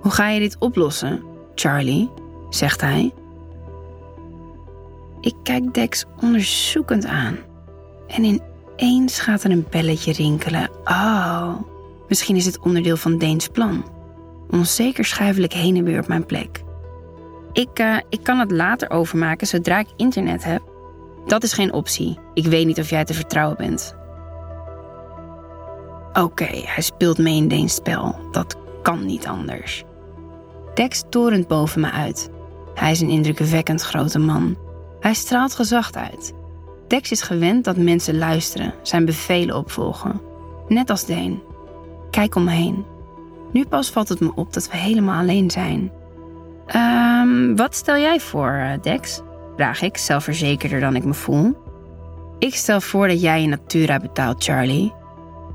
Hoe 0.00 0.12
ga 0.12 0.28
je 0.28 0.40
dit 0.40 0.56
oplossen, 0.58 1.22
Charlie? 1.54 2.10
zegt 2.50 2.80
hij. 2.80 3.12
Ik 5.20 5.34
kijk 5.42 5.74
Dex 5.74 6.04
onderzoekend 6.20 7.06
aan. 7.06 7.36
En 8.06 8.40
ineens 8.76 9.20
gaat 9.20 9.44
er 9.44 9.50
een 9.50 9.66
belletje 9.70 10.12
rinkelen. 10.12 10.70
Oh, 10.84 11.54
misschien 12.08 12.36
is 12.36 12.46
het 12.46 12.58
onderdeel 12.58 12.96
van 12.96 13.18
Deens 13.18 13.48
plan. 13.48 13.84
Onzeker 14.50 15.04
schuifel 15.04 15.42
ik 15.42 15.52
heen 15.52 15.76
en 15.76 15.84
weer 15.84 16.00
op 16.00 16.08
mijn 16.08 16.26
plek. 16.26 16.62
Ik, 17.52 17.78
uh, 17.78 17.96
ik 18.08 18.22
kan 18.22 18.38
het 18.38 18.50
later 18.50 18.90
overmaken 18.90 19.46
zodra 19.46 19.78
ik 19.78 19.88
internet 19.96 20.44
heb. 20.44 20.62
Dat 21.26 21.42
is 21.42 21.52
geen 21.52 21.72
optie. 21.72 22.18
Ik 22.34 22.46
weet 22.46 22.66
niet 22.66 22.78
of 22.78 22.90
jij 22.90 23.04
te 23.04 23.14
vertrouwen 23.14 23.56
bent. 23.56 23.94
Oké, 26.12 26.48
hij 26.64 26.82
speelt 26.82 27.18
mee 27.18 27.36
in 27.36 27.48
Deens 27.48 27.74
spel. 27.74 28.16
Dat 28.30 28.56
kan 28.82 29.06
niet 29.06 29.26
anders. 29.26 29.84
Dex 30.74 31.02
torent 31.10 31.48
boven 31.48 31.80
me 31.80 31.90
uit. 31.90 32.30
Hij 32.74 32.90
is 32.90 33.00
een 33.00 33.08
indrukwekkend 33.08 33.82
grote 33.82 34.18
man. 34.18 34.56
Hij 35.00 35.14
straalt 35.14 35.54
gezag 35.54 35.92
uit. 35.92 36.32
Dex 36.88 37.10
is 37.10 37.22
gewend 37.22 37.64
dat 37.64 37.76
mensen 37.76 38.18
luisteren, 38.18 38.74
zijn 38.82 39.04
bevelen 39.04 39.56
opvolgen. 39.56 40.20
Net 40.68 40.90
als 40.90 41.04
Deen. 41.06 41.42
Kijk 42.10 42.34
om 42.34 42.44
me 42.44 42.50
heen. 42.50 42.84
Nu 43.52 43.66
pas 43.66 43.90
valt 43.90 44.08
het 44.08 44.20
me 44.20 44.32
op 44.34 44.52
dat 44.52 44.70
we 44.70 44.76
helemaal 44.76 45.20
alleen 45.20 45.50
zijn. 45.50 45.92
Um, 46.76 47.56
wat 47.56 47.74
stel 47.74 47.96
jij 47.96 48.20
voor, 48.20 48.50
eh, 48.50 48.80
Dex? 48.82 49.20
Vraag 49.56 49.82
ik, 49.82 49.96
zelfverzekerder 49.96 50.80
dan 50.80 50.96
ik 50.96 51.04
me 51.04 51.14
voel. 51.14 51.56
Ik 52.38 52.54
stel 52.54 52.80
voor 52.80 53.08
dat 53.08 53.20
jij 53.20 53.42
je 53.42 53.48
Natura 53.48 53.98
betaalt, 53.98 54.44
Charlie. 54.44 54.92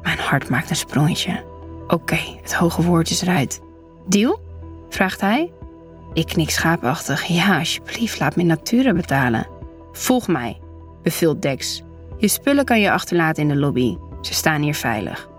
Mijn 0.02 0.18
hart 0.18 0.50
maakt 0.50 0.70
een 0.70 0.76
sprongetje. 0.76 1.44
Oké, 1.88 2.20
het 2.42 2.54
hoge 2.54 2.82
woord 2.82 3.10
is 3.10 3.22
eruit. 3.22 3.62
Deal? 4.08 4.40
vraagt 4.90 5.22
hij. 5.22 5.52
Ik 6.14 6.26
knik 6.26 6.50
schaapachtig. 6.50 7.24
Ja, 7.26 7.58
alsjeblieft, 7.58 8.20
laat 8.20 8.36
me 8.36 8.44
Natura 8.44 8.94
betalen. 8.94 9.48
Volg 9.92 10.28
mij, 10.28 10.60
beveelt 11.04 11.42
Dex. 11.42 11.84
Je 12.18 12.28
spullen 12.28 12.66
kan 12.66 12.80
je 12.80 12.92
achterlaten 12.92 13.44
in 13.44 13.50
de 13.50 13.56
lobby. 13.56 13.98
Ze 14.22 14.34
staan 14.34 14.62
hier 14.62 14.76
veilig. 14.76 15.30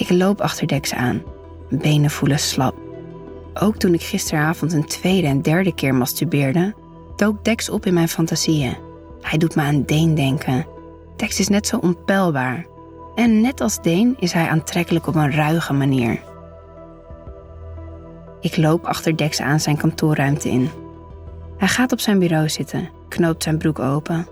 Ik 0.00 0.10
loop 0.10 0.40
achter 0.40 0.66
Dex 0.66 0.94
aan. 0.94 1.22
Benen 1.68 2.10
voelen 2.10 2.38
slap. 2.38 2.74
Ook 3.54 3.76
toen 3.76 3.94
ik 3.94 4.02
gisteravond 4.02 4.72
een 4.72 4.86
tweede 4.86 5.26
en 5.26 5.42
derde 5.42 5.74
keer 5.74 5.94
masturbeerde, 5.94 6.74
dook 7.16 7.44
Dex 7.44 7.70
op 7.70 7.86
in 7.86 7.94
mijn 7.94 8.08
fantasieën. 8.08 8.76
Hij 9.20 9.38
doet 9.38 9.54
me 9.54 9.62
aan 9.62 9.82
Deen 9.82 10.14
denken. 10.14 10.66
Dex 11.16 11.38
is 11.38 11.48
net 11.48 11.66
zo 11.66 11.76
onpeilbaar. 11.76 12.66
En 13.14 13.40
net 13.40 13.60
als 13.60 13.82
Deen 13.82 14.16
is 14.18 14.32
hij 14.32 14.48
aantrekkelijk 14.48 15.06
op 15.06 15.14
een 15.14 15.32
ruige 15.32 15.72
manier. 15.72 16.20
Ik 18.40 18.56
loop 18.56 18.84
achter 18.84 19.16
Dex 19.16 19.40
aan 19.40 19.60
zijn 19.60 19.76
kantoorruimte 19.76 20.48
in. 20.48 20.70
Hij 21.56 21.68
gaat 21.68 21.92
op 21.92 22.00
zijn 22.00 22.18
bureau 22.18 22.48
zitten, 22.48 22.88
knoopt 23.08 23.42
zijn 23.42 23.58
broek 23.58 23.78
open. 23.78 24.26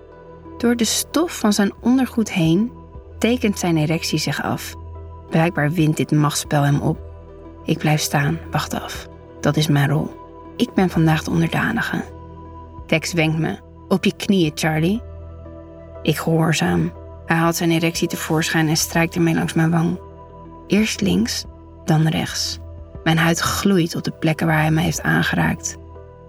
Door 0.59 0.77
de 0.77 0.85
stof 0.85 1.39
van 1.39 1.53
zijn 1.53 1.73
ondergoed 1.81 2.33
heen 2.33 2.73
tekent 3.19 3.59
zijn 3.59 3.77
erectie 3.77 4.19
zich 4.19 4.43
af. 4.43 4.75
Blijkbaar 5.31 5.71
wint 5.71 5.97
dit 5.97 6.11
machtsspel 6.11 6.63
hem 6.63 6.81
op. 6.81 6.99
Ik 7.65 7.79
blijf 7.79 8.01
staan, 8.01 8.39
wacht 8.51 8.75
af. 8.75 9.09
Dat 9.41 9.57
is 9.57 9.67
mijn 9.67 9.89
rol. 9.89 10.11
Ik 10.57 10.75
ben 10.75 10.91
vandaag 10.91 11.23
de 11.23 11.31
onderdanige. 11.31 12.05
Dex 12.87 13.13
wenkt 13.13 13.39
me. 13.39 13.59
Op 13.89 14.05
je 14.05 14.17
knieën, 14.17 14.53
Charlie. 14.55 15.03
Ik 16.03 16.17
gehoorzaam. 16.17 16.93
Hij 17.27 17.37
haalt 17.37 17.57
zijn 17.57 17.71
erectie 17.71 18.09
tevoorschijn 18.09 18.69
en 18.69 18.77
strijkt 18.77 19.15
ermee 19.15 19.35
langs 19.35 19.53
mijn 19.53 19.71
wang. 19.71 20.01
Eerst 20.67 21.01
links, 21.01 21.45
dan 21.85 22.07
rechts. 22.07 22.59
Mijn 23.05 23.19
huid 23.19 23.39
gloeit 23.39 23.95
op 23.95 24.03
de 24.05 24.11
plekken 24.11 24.47
waar 24.47 24.61
hij 24.61 24.71
me 24.71 24.81
heeft 24.81 25.03
aangeraakt. 25.03 25.77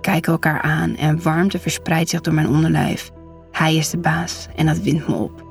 Kijken 0.01 0.32
elkaar 0.32 0.62
aan 0.62 0.96
en 0.96 1.24
warmte 1.24 1.60
verspreidt 1.60 2.10
zich 2.10 2.22
door 2.22 2.34
mijn 2.34 2.48
onderlijf. 2.48 3.12
Hij 3.51 3.75
is 3.75 3.89
de 3.89 3.98
baas 3.98 4.48
en 4.56 4.65
dat 4.65 4.79
wint 4.79 5.08
me 5.08 5.13
op. 5.15 5.44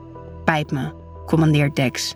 Pijp 0.44 0.70
me, 0.70 0.92
commandeert 1.26 1.76
Dex. 1.76 2.14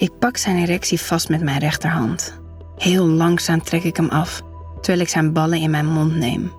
Ik 0.00 0.18
pak 0.18 0.36
zijn 0.36 0.56
erectie 0.56 1.00
vast 1.00 1.28
met 1.28 1.42
mijn 1.42 1.58
rechterhand. 1.58 2.40
Heel 2.76 3.06
langzaam 3.06 3.62
trek 3.62 3.82
ik 3.82 3.96
hem 3.96 4.08
af, 4.08 4.42
terwijl 4.74 5.02
ik 5.02 5.08
zijn 5.08 5.32
ballen 5.32 5.58
in 5.58 5.70
mijn 5.70 5.86
mond 5.86 6.16
neem. 6.16 6.52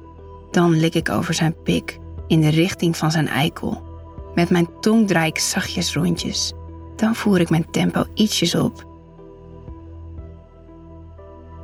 Dan 0.51 0.79
lik 0.79 0.95
ik 0.95 1.10
over 1.10 1.33
zijn 1.33 1.55
pik 1.63 2.00
in 2.27 2.41
de 2.41 2.50
richting 2.50 2.98
van 2.98 3.12
zijn 3.12 3.27
eikel. 3.27 3.83
Met 4.36 4.50
mijn 4.50 4.67
tong 4.79 5.07
draai 5.07 5.27
ik 5.27 5.39
zachtjes 5.39 5.93
rondjes. 5.93 6.53
Dan 6.95 7.15
voer 7.15 7.39
ik 7.39 7.50
mijn 7.50 7.71
tempo 7.71 8.05
ietsjes 8.13 8.55
op. 8.55 8.86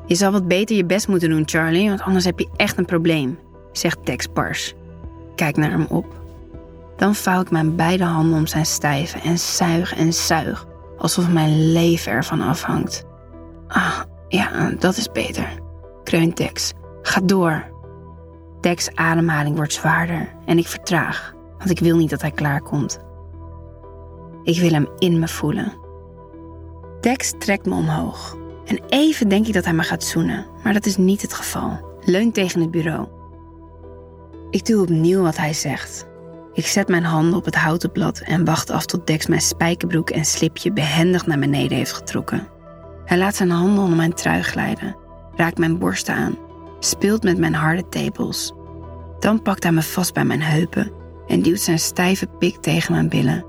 Je 0.05 0.15
zal 0.15 0.31
wat 0.31 0.47
beter 0.47 0.75
je 0.75 0.85
best 0.85 1.07
moeten 1.07 1.29
doen, 1.29 1.43
Charlie, 1.45 1.89
want 1.89 2.01
anders 2.01 2.25
heb 2.25 2.39
je 2.39 2.49
echt 2.55 2.77
een 2.77 2.85
probleem, 2.85 3.39
zegt 3.71 4.05
Tex 4.05 4.27
Pars. 4.27 4.73
Kijk 5.35 5.57
naar 5.57 5.71
hem 5.71 5.85
op. 5.89 6.21
Dan 6.95 7.15
vouw 7.15 7.41
ik 7.41 7.51
mijn 7.51 7.75
beide 7.75 8.03
handen 8.03 8.39
om 8.39 8.47
zijn 8.47 8.65
stijve 8.65 9.19
en 9.19 9.39
zuig 9.39 9.95
en 9.95 10.13
zuig, 10.13 10.67
alsof 10.97 11.29
mijn 11.29 11.71
leven 11.71 12.11
ervan 12.11 12.41
afhangt. 12.41 13.05
Ah, 13.67 13.99
ja, 14.27 14.71
dat 14.79 14.97
is 14.97 15.11
beter, 15.11 15.49
kreunt 16.03 16.35
Tex. 16.35 16.73
Ga 17.01 17.21
door. 17.23 17.75
Dex' 18.61 18.95
ademhaling 18.95 19.55
wordt 19.55 19.73
zwaarder 19.73 20.29
en 20.45 20.57
ik 20.57 20.67
vertraag, 20.67 21.33
want 21.57 21.69
ik 21.69 21.79
wil 21.79 21.97
niet 21.97 22.09
dat 22.09 22.21
hij 22.21 22.31
klaarkomt. 22.31 22.99
Ik 24.43 24.59
wil 24.59 24.71
hem 24.71 24.87
in 24.97 25.19
me 25.19 25.27
voelen. 25.27 25.73
Dex 27.01 27.33
trekt 27.39 27.65
me 27.65 27.75
omhoog. 27.75 28.37
En 28.65 28.79
even 28.89 29.29
denk 29.29 29.47
ik 29.47 29.53
dat 29.53 29.63
hij 29.65 29.73
me 29.73 29.83
gaat 29.83 30.03
zoenen, 30.03 30.45
maar 30.63 30.73
dat 30.73 30.85
is 30.85 30.97
niet 30.97 31.21
het 31.21 31.33
geval. 31.33 31.79
Leun 32.05 32.31
tegen 32.31 32.61
het 32.61 32.71
bureau. 32.71 33.07
Ik 34.49 34.65
doe 34.65 34.81
opnieuw 34.81 35.21
wat 35.21 35.37
hij 35.37 35.53
zegt. 35.53 36.07
Ik 36.57 36.67
zet 36.67 36.87
mijn 36.87 37.03
handen 37.03 37.35
op 37.35 37.45
het 37.45 37.55
houten 37.55 37.91
blad 37.91 38.19
en 38.19 38.45
wacht 38.45 38.69
af 38.69 38.85
tot 38.85 39.07
Dex 39.07 39.27
mijn 39.27 39.41
spijkerbroek 39.41 40.09
en 40.09 40.25
slipje 40.25 40.71
behendig 40.71 41.25
naar 41.25 41.39
beneden 41.39 41.77
heeft 41.77 41.93
getrokken. 41.93 42.47
Hij 43.05 43.17
laat 43.17 43.35
zijn 43.35 43.49
handen 43.49 43.83
onder 43.83 43.97
mijn 43.97 44.13
trui 44.13 44.41
glijden, 44.43 44.95
raakt 45.35 45.57
mijn 45.57 45.77
borsten 45.77 46.15
aan, 46.15 46.37
speelt 46.79 47.23
met 47.23 47.37
mijn 47.37 47.53
harde 47.53 47.89
tepels. 47.89 48.53
Dan 49.19 49.41
pakt 49.41 49.63
hij 49.63 49.71
me 49.71 49.81
vast 49.81 50.13
bij 50.13 50.25
mijn 50.25 50.41
heupen 50.41 50.91
en 51.27 51.41
duwt 51.41 51.59
zijn 51.59 51.79
stijve 51.79 52.27
pik 52.27 52.55
tegen 52.55 52.91
mijn 52.93 53.09
billen. 53.09 53.45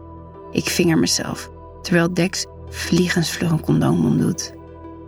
Ik 0.50 0.68
vinger 0.68 0.98
mezelf, 0.98 1.50
terwijl 1.82 2.14
Dex 2.14 2.46
vliegensvlug 2.68 3.50
een 3.50 3.60
condoom 3.60 4.04
omdoet. 4.04 4.54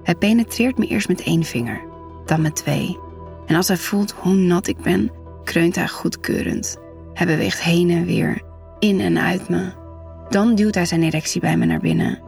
Hij 0.02 0.14
penetreert 0.14 0.78
me 0.78 0.86
eerst 0.86 1.08
met 1.08 1.22
één 1.22 1.44
vinger, 1.44 1.80
dan 2.24 2.40
met 2.40 2.56
twee. 2.56 2.98
En 3.46 3.56
als 3.56 3.68
hij 3.68 3.76
voelt 3.76 4.10
hoe 4.10 4.34
nat 4.34 4.66
ik 4.66 4.78
ben, 4.78 5.10
kreunt 5.44 5.74
hij 5.74 5.88
goedkeurend. 5.88 6.78
Hij 7.20 7.28
beweegt 7.28 7.62
heen 7.62 7.90
en 7.90 8.04
weer, 8.04 8.42
in 8.78 9.00
en 9.00 9.18
uit 9.18 9.48
me. 9.48 9.72
Dan 10.28 10.54
duwt 10.54 10.74
hij 10.74 10.84
zijn 10.84 11.02
erectie 11.02 11.40
bij 11.40 11.56
me 11.56 11.64
naar 11.64 11.80
binnen. 11.80 12.18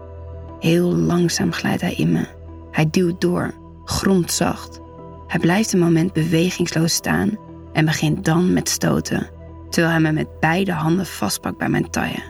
Heel 0.61 0.95
langzaam 0.95 1.53
glijdt 1.53 1.81
hij 1.81 1.95
in 1.95 2.13
me. 2.13 2.27
Hij 2.71 2.89
duwt 2.91 3.21
door, 3.21 3.55
grondzacht. 3.85 4.81
Hij 5.27 5.41
blijft 5.41 5.73
een 5.73 5.79
moment 5.79 6.13
bewegingsloos 6.13 6.93
staan 6.93 7.39
en 7.73 7.85
begint 7.85 8.25
dan 8.25 8.53
met 8.53 8.69
stoten, 8.69 9.31
terwijl 9.71 9.93
hij 9.93 10.03
me 10.03 10.13
met 10.13 10.41
beide 10.41 10.73
handen 10.73 11.07
vastpakt 11.07 11.59
bij 11.59 11.69
mijn 11.69 11.91
taille. 11.91 12.23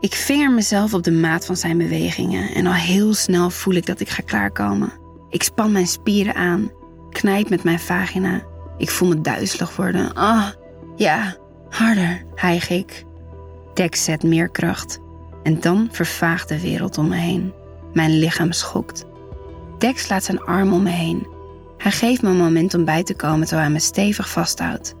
Ik 0.00 0.14
vinger 0.14 0.50
mezelf 0.50 0.94
op 0.94 1.02
de 1.02 1.12
maat 1.12 1.46
van 1.46 1.56
zijn 1.56 1.78
bewegingen 1.78 2.54
en 2.54 2.66
al 2.66 2.72
heel 2.72 3.14
snel 3.14 3.50
voel 3.50 3.74
ik 3.74 3.86
dat 3.86 4.00
ik 4.00 4.08
ga 4.08 4.22
klaarkomen. 4.22 4.92
Ik 5.30 5.42
span 5.42 5.72
mijn 5.72 5.86
spieren 5.86 6.34
aan, 6.34 6.70
knijp 7.10 7.48
met 7.48 7.64
mijn 7.64 7.80
vagina. 7.80 8.42
Ik 8.78 8.90
voel 8.90 9.08
me 9.08 9.20
duizelig 9.20 9.76
worden. 9.76 10.14
Ah, 10.14 10.48
ja, 10.96 11.36
harder, 11.68 12.24
hijg 12.34 12.70
ik. 12.70 13.04
Dex 13.74 14.04
zet 14.04 14.22
meer 14.22 14.48
kracht. 14.48 14.98
En 15.42 15.60
dan 15.60 15.88
vervaagt 15.90 16.48
de 16.48 16.60
wereld 16.60 16.98
om 16.98 17.08
me 17.08 17.16
heen. 17.16 17.52
Mijn 17.92 18.18
lichaam 18.18 18.52
schokt. 18.52 19.04
Dex 19.78 20.08
laat 20.08 20.24
zijn 20.24 20.40
arm 20.40 20.72
om 20.72 20.82
me 20.82 20.90
heen. 20.90 21.26
Hij 21.78 21.92
geeft 21.92 22.22
me 22.22 22.28
een 22.28 22.36
moment 22.36 22.74
om 22.74 22.84
bij 22.84 23.02
te 23.02 23.14
komen 23.14 23.46
terwijl 23.46 23.66
hij 23.66 23.72
me 23.72 23.80
stevig 23.80 24.30
vasthoudt. 24.30 24.94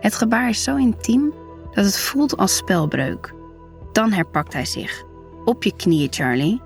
Het 0.00 0.14
gebaar 0.14 0.48
is 0.48 0.62
zo 0.62 0.76
intiem 0.76 1.34
dat 1.72 1.84
het 1.84 1.98
voelt 1.98 2.36
als 2.36 2.56
spelbreuk. 2.56 3.34
Dan 3.92 4.12
herpakt 4.12 4.52
hij 4.52 4.64
zich. 4.64 5.04
Op 5.44 5.62
je 5.62 5.76
knieën, 5.76 6.12
Charlie. 6.12 6.62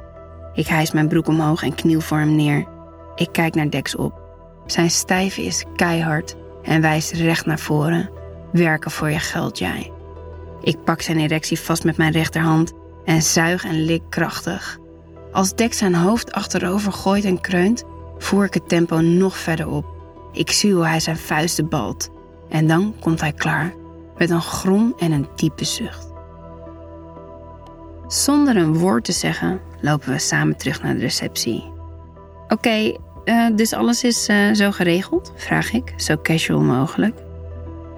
Ik 0.55 0.67
hijs 0.67 0.93
mijn 0.93 1.09
broek 1.09 1.27
omhoog 1.27 1.63
en 1.63 1.75
kniel 1.75 2.01
voor 2.01 2.19
hem 2.19 2.37
neer. 2.37 2.69
Ik 3.15 3.29
kijk 3.33 3.55
naar 3.55 3.71
Dex 3.71 3.97
op. 3.97 4.21
Zijn 4.67 4.91
stijve 4.91 5.43
is 5.43 5.65
keihard 5.77 6.37
en 6.63 6.81
wijst 6.81 7.13
recht 7.13 7.47
naar 7.47 7.59
voren. 7.59 8.11
Werken 8.53 8.91
voor 8.91 9.11
je 9.11 9.19
geld, 9.19 9.59
jij. 9.59 9.93
Ik 10.63 10.85
pak 10.85 11.03
zijn 11.03 11.19
erectie 11.19 11.61
vast 11.61 11.85
met 11.85 11.97
mijn 11.97 12.13
rechterhand 12.13 12.73
en 13.05 13.23
zuig 13.23 13.65
en 13.65 13.85
lik 13.85 14.03
krachtig. 14.09 14.79
Als 15.33 15.55
Dex 15.55 15.79
zijn 15.79 15.95
hoofd 15.95 16.33
achterover 16.33 16.93
gooit 16.93 17.25
en 17.25 17.41
kreunt, 17.41 17.85
voer 18.19 18.45
ik 18.45 18.55
het 18.55 18.69
tempo 18.69 19.01
nog 19.01 19.37
verder 19.37 19.69
op. 19.69 19.85
Ik 20.33 20.51
zie 20.51 20.73
hoe 20.73 20.87
hij 20.87 21.01
zijn 21.01 21.17
vuisten 21.17 21.69
balt. 21.69 22.11
En 22.49 22.67
dan 22.67 22.95
komt 23.01 23.21
hij 23.21 23.33
klaar, 23.33 23.75
met 24.17 24.31
een 24.31 24.43
grom 24.43 24.95
en 24.99 25.13
een 25.13 25.29
diepe 25.37 25.65
zucht. 25.65 26.09
Zonder 28.07 28.57
een 28.57 28.79
woord 28.79 29.05
te 29.05 29.13
zeggen 29.13 29.61
lopen 29.81 30.13
we 30.13 30.19
samen 30.19 30.57
terug 30.57 30.83
naar 30.83 30.95
de 30.95 31.01
receptie. 31.01 31.73
Oké, 32.49 32.97
eh, 33.25 33.47
dus 33.55 33.73
alles 33.73 34.05
is 34.05 34.27
eh, 34.29 34.53
zo 34.53 34.71
geregeld? 34.71 35.33
vraag 35.37 35.73
ik, 35.73 35.95
zo 35.97 36.17
casual 36.23 36.61
mogelijk. 36.61 37.29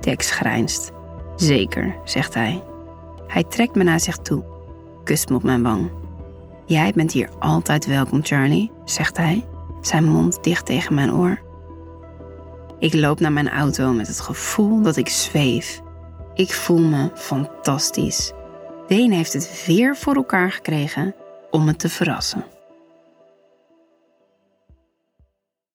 Dex 0.03 0.31
grijnst. 0.31 0.91
Zeker, 1.37 1.97
zegt 2.05 2.35
hij. 2.35 2.63
Hij 3.27 3.45
trekt 3.45 3.75
me 3.75 3.83
naar 3.83 4.01
zich 4.01 4.17
toe, 4.17 4.45
kust 5.05 5.29
me 5.29 5.37
op 5.37 5.43
mijn 5.43 5.63
wang. 5.63 5.91
Jij 6.65 6.93
bent 6.95 7.13
hier 7.13 7.29
altijd 7.39 7.87
welkom, 7.87 8.25
Charlie, 8.25 8.71
zegt 8.85 9.17
hij, 9.17 9.45
zijn 9.81 10.05
mond 10.05 10.45
dicht 10.45 10.67
tegen 10.67 10.95
mijn 10.95 11.13
oor. 11.13 11.41
Ik 12.79 12.95
loop 12.95 13.21
naar 13.21 13.33
mijn 13.33 13.51
auto 13.51 13.93
met 13.93 14.07
het 14.07 14.21
gevoel 14.21 14.83
dat 14.83 14.97
ik 14.97 15.09
zweef. 15.09 15.81
Ik 16.35 16.53
voel 16.53 16.83
me 16.83 17.11
fantastisch. 17.15 18.33
Deen 18.87 19.13
heeft 19.13 19.33
het 19.33 19.65
weer 19.67 19.97
voor 19.97 20.15
elkaar 20.15 20.53
gekregen 20.53 21.15
om 21.51 21.65
me 21.65 21.77
te 21.77 21.89
verrassen. 21.89 22.45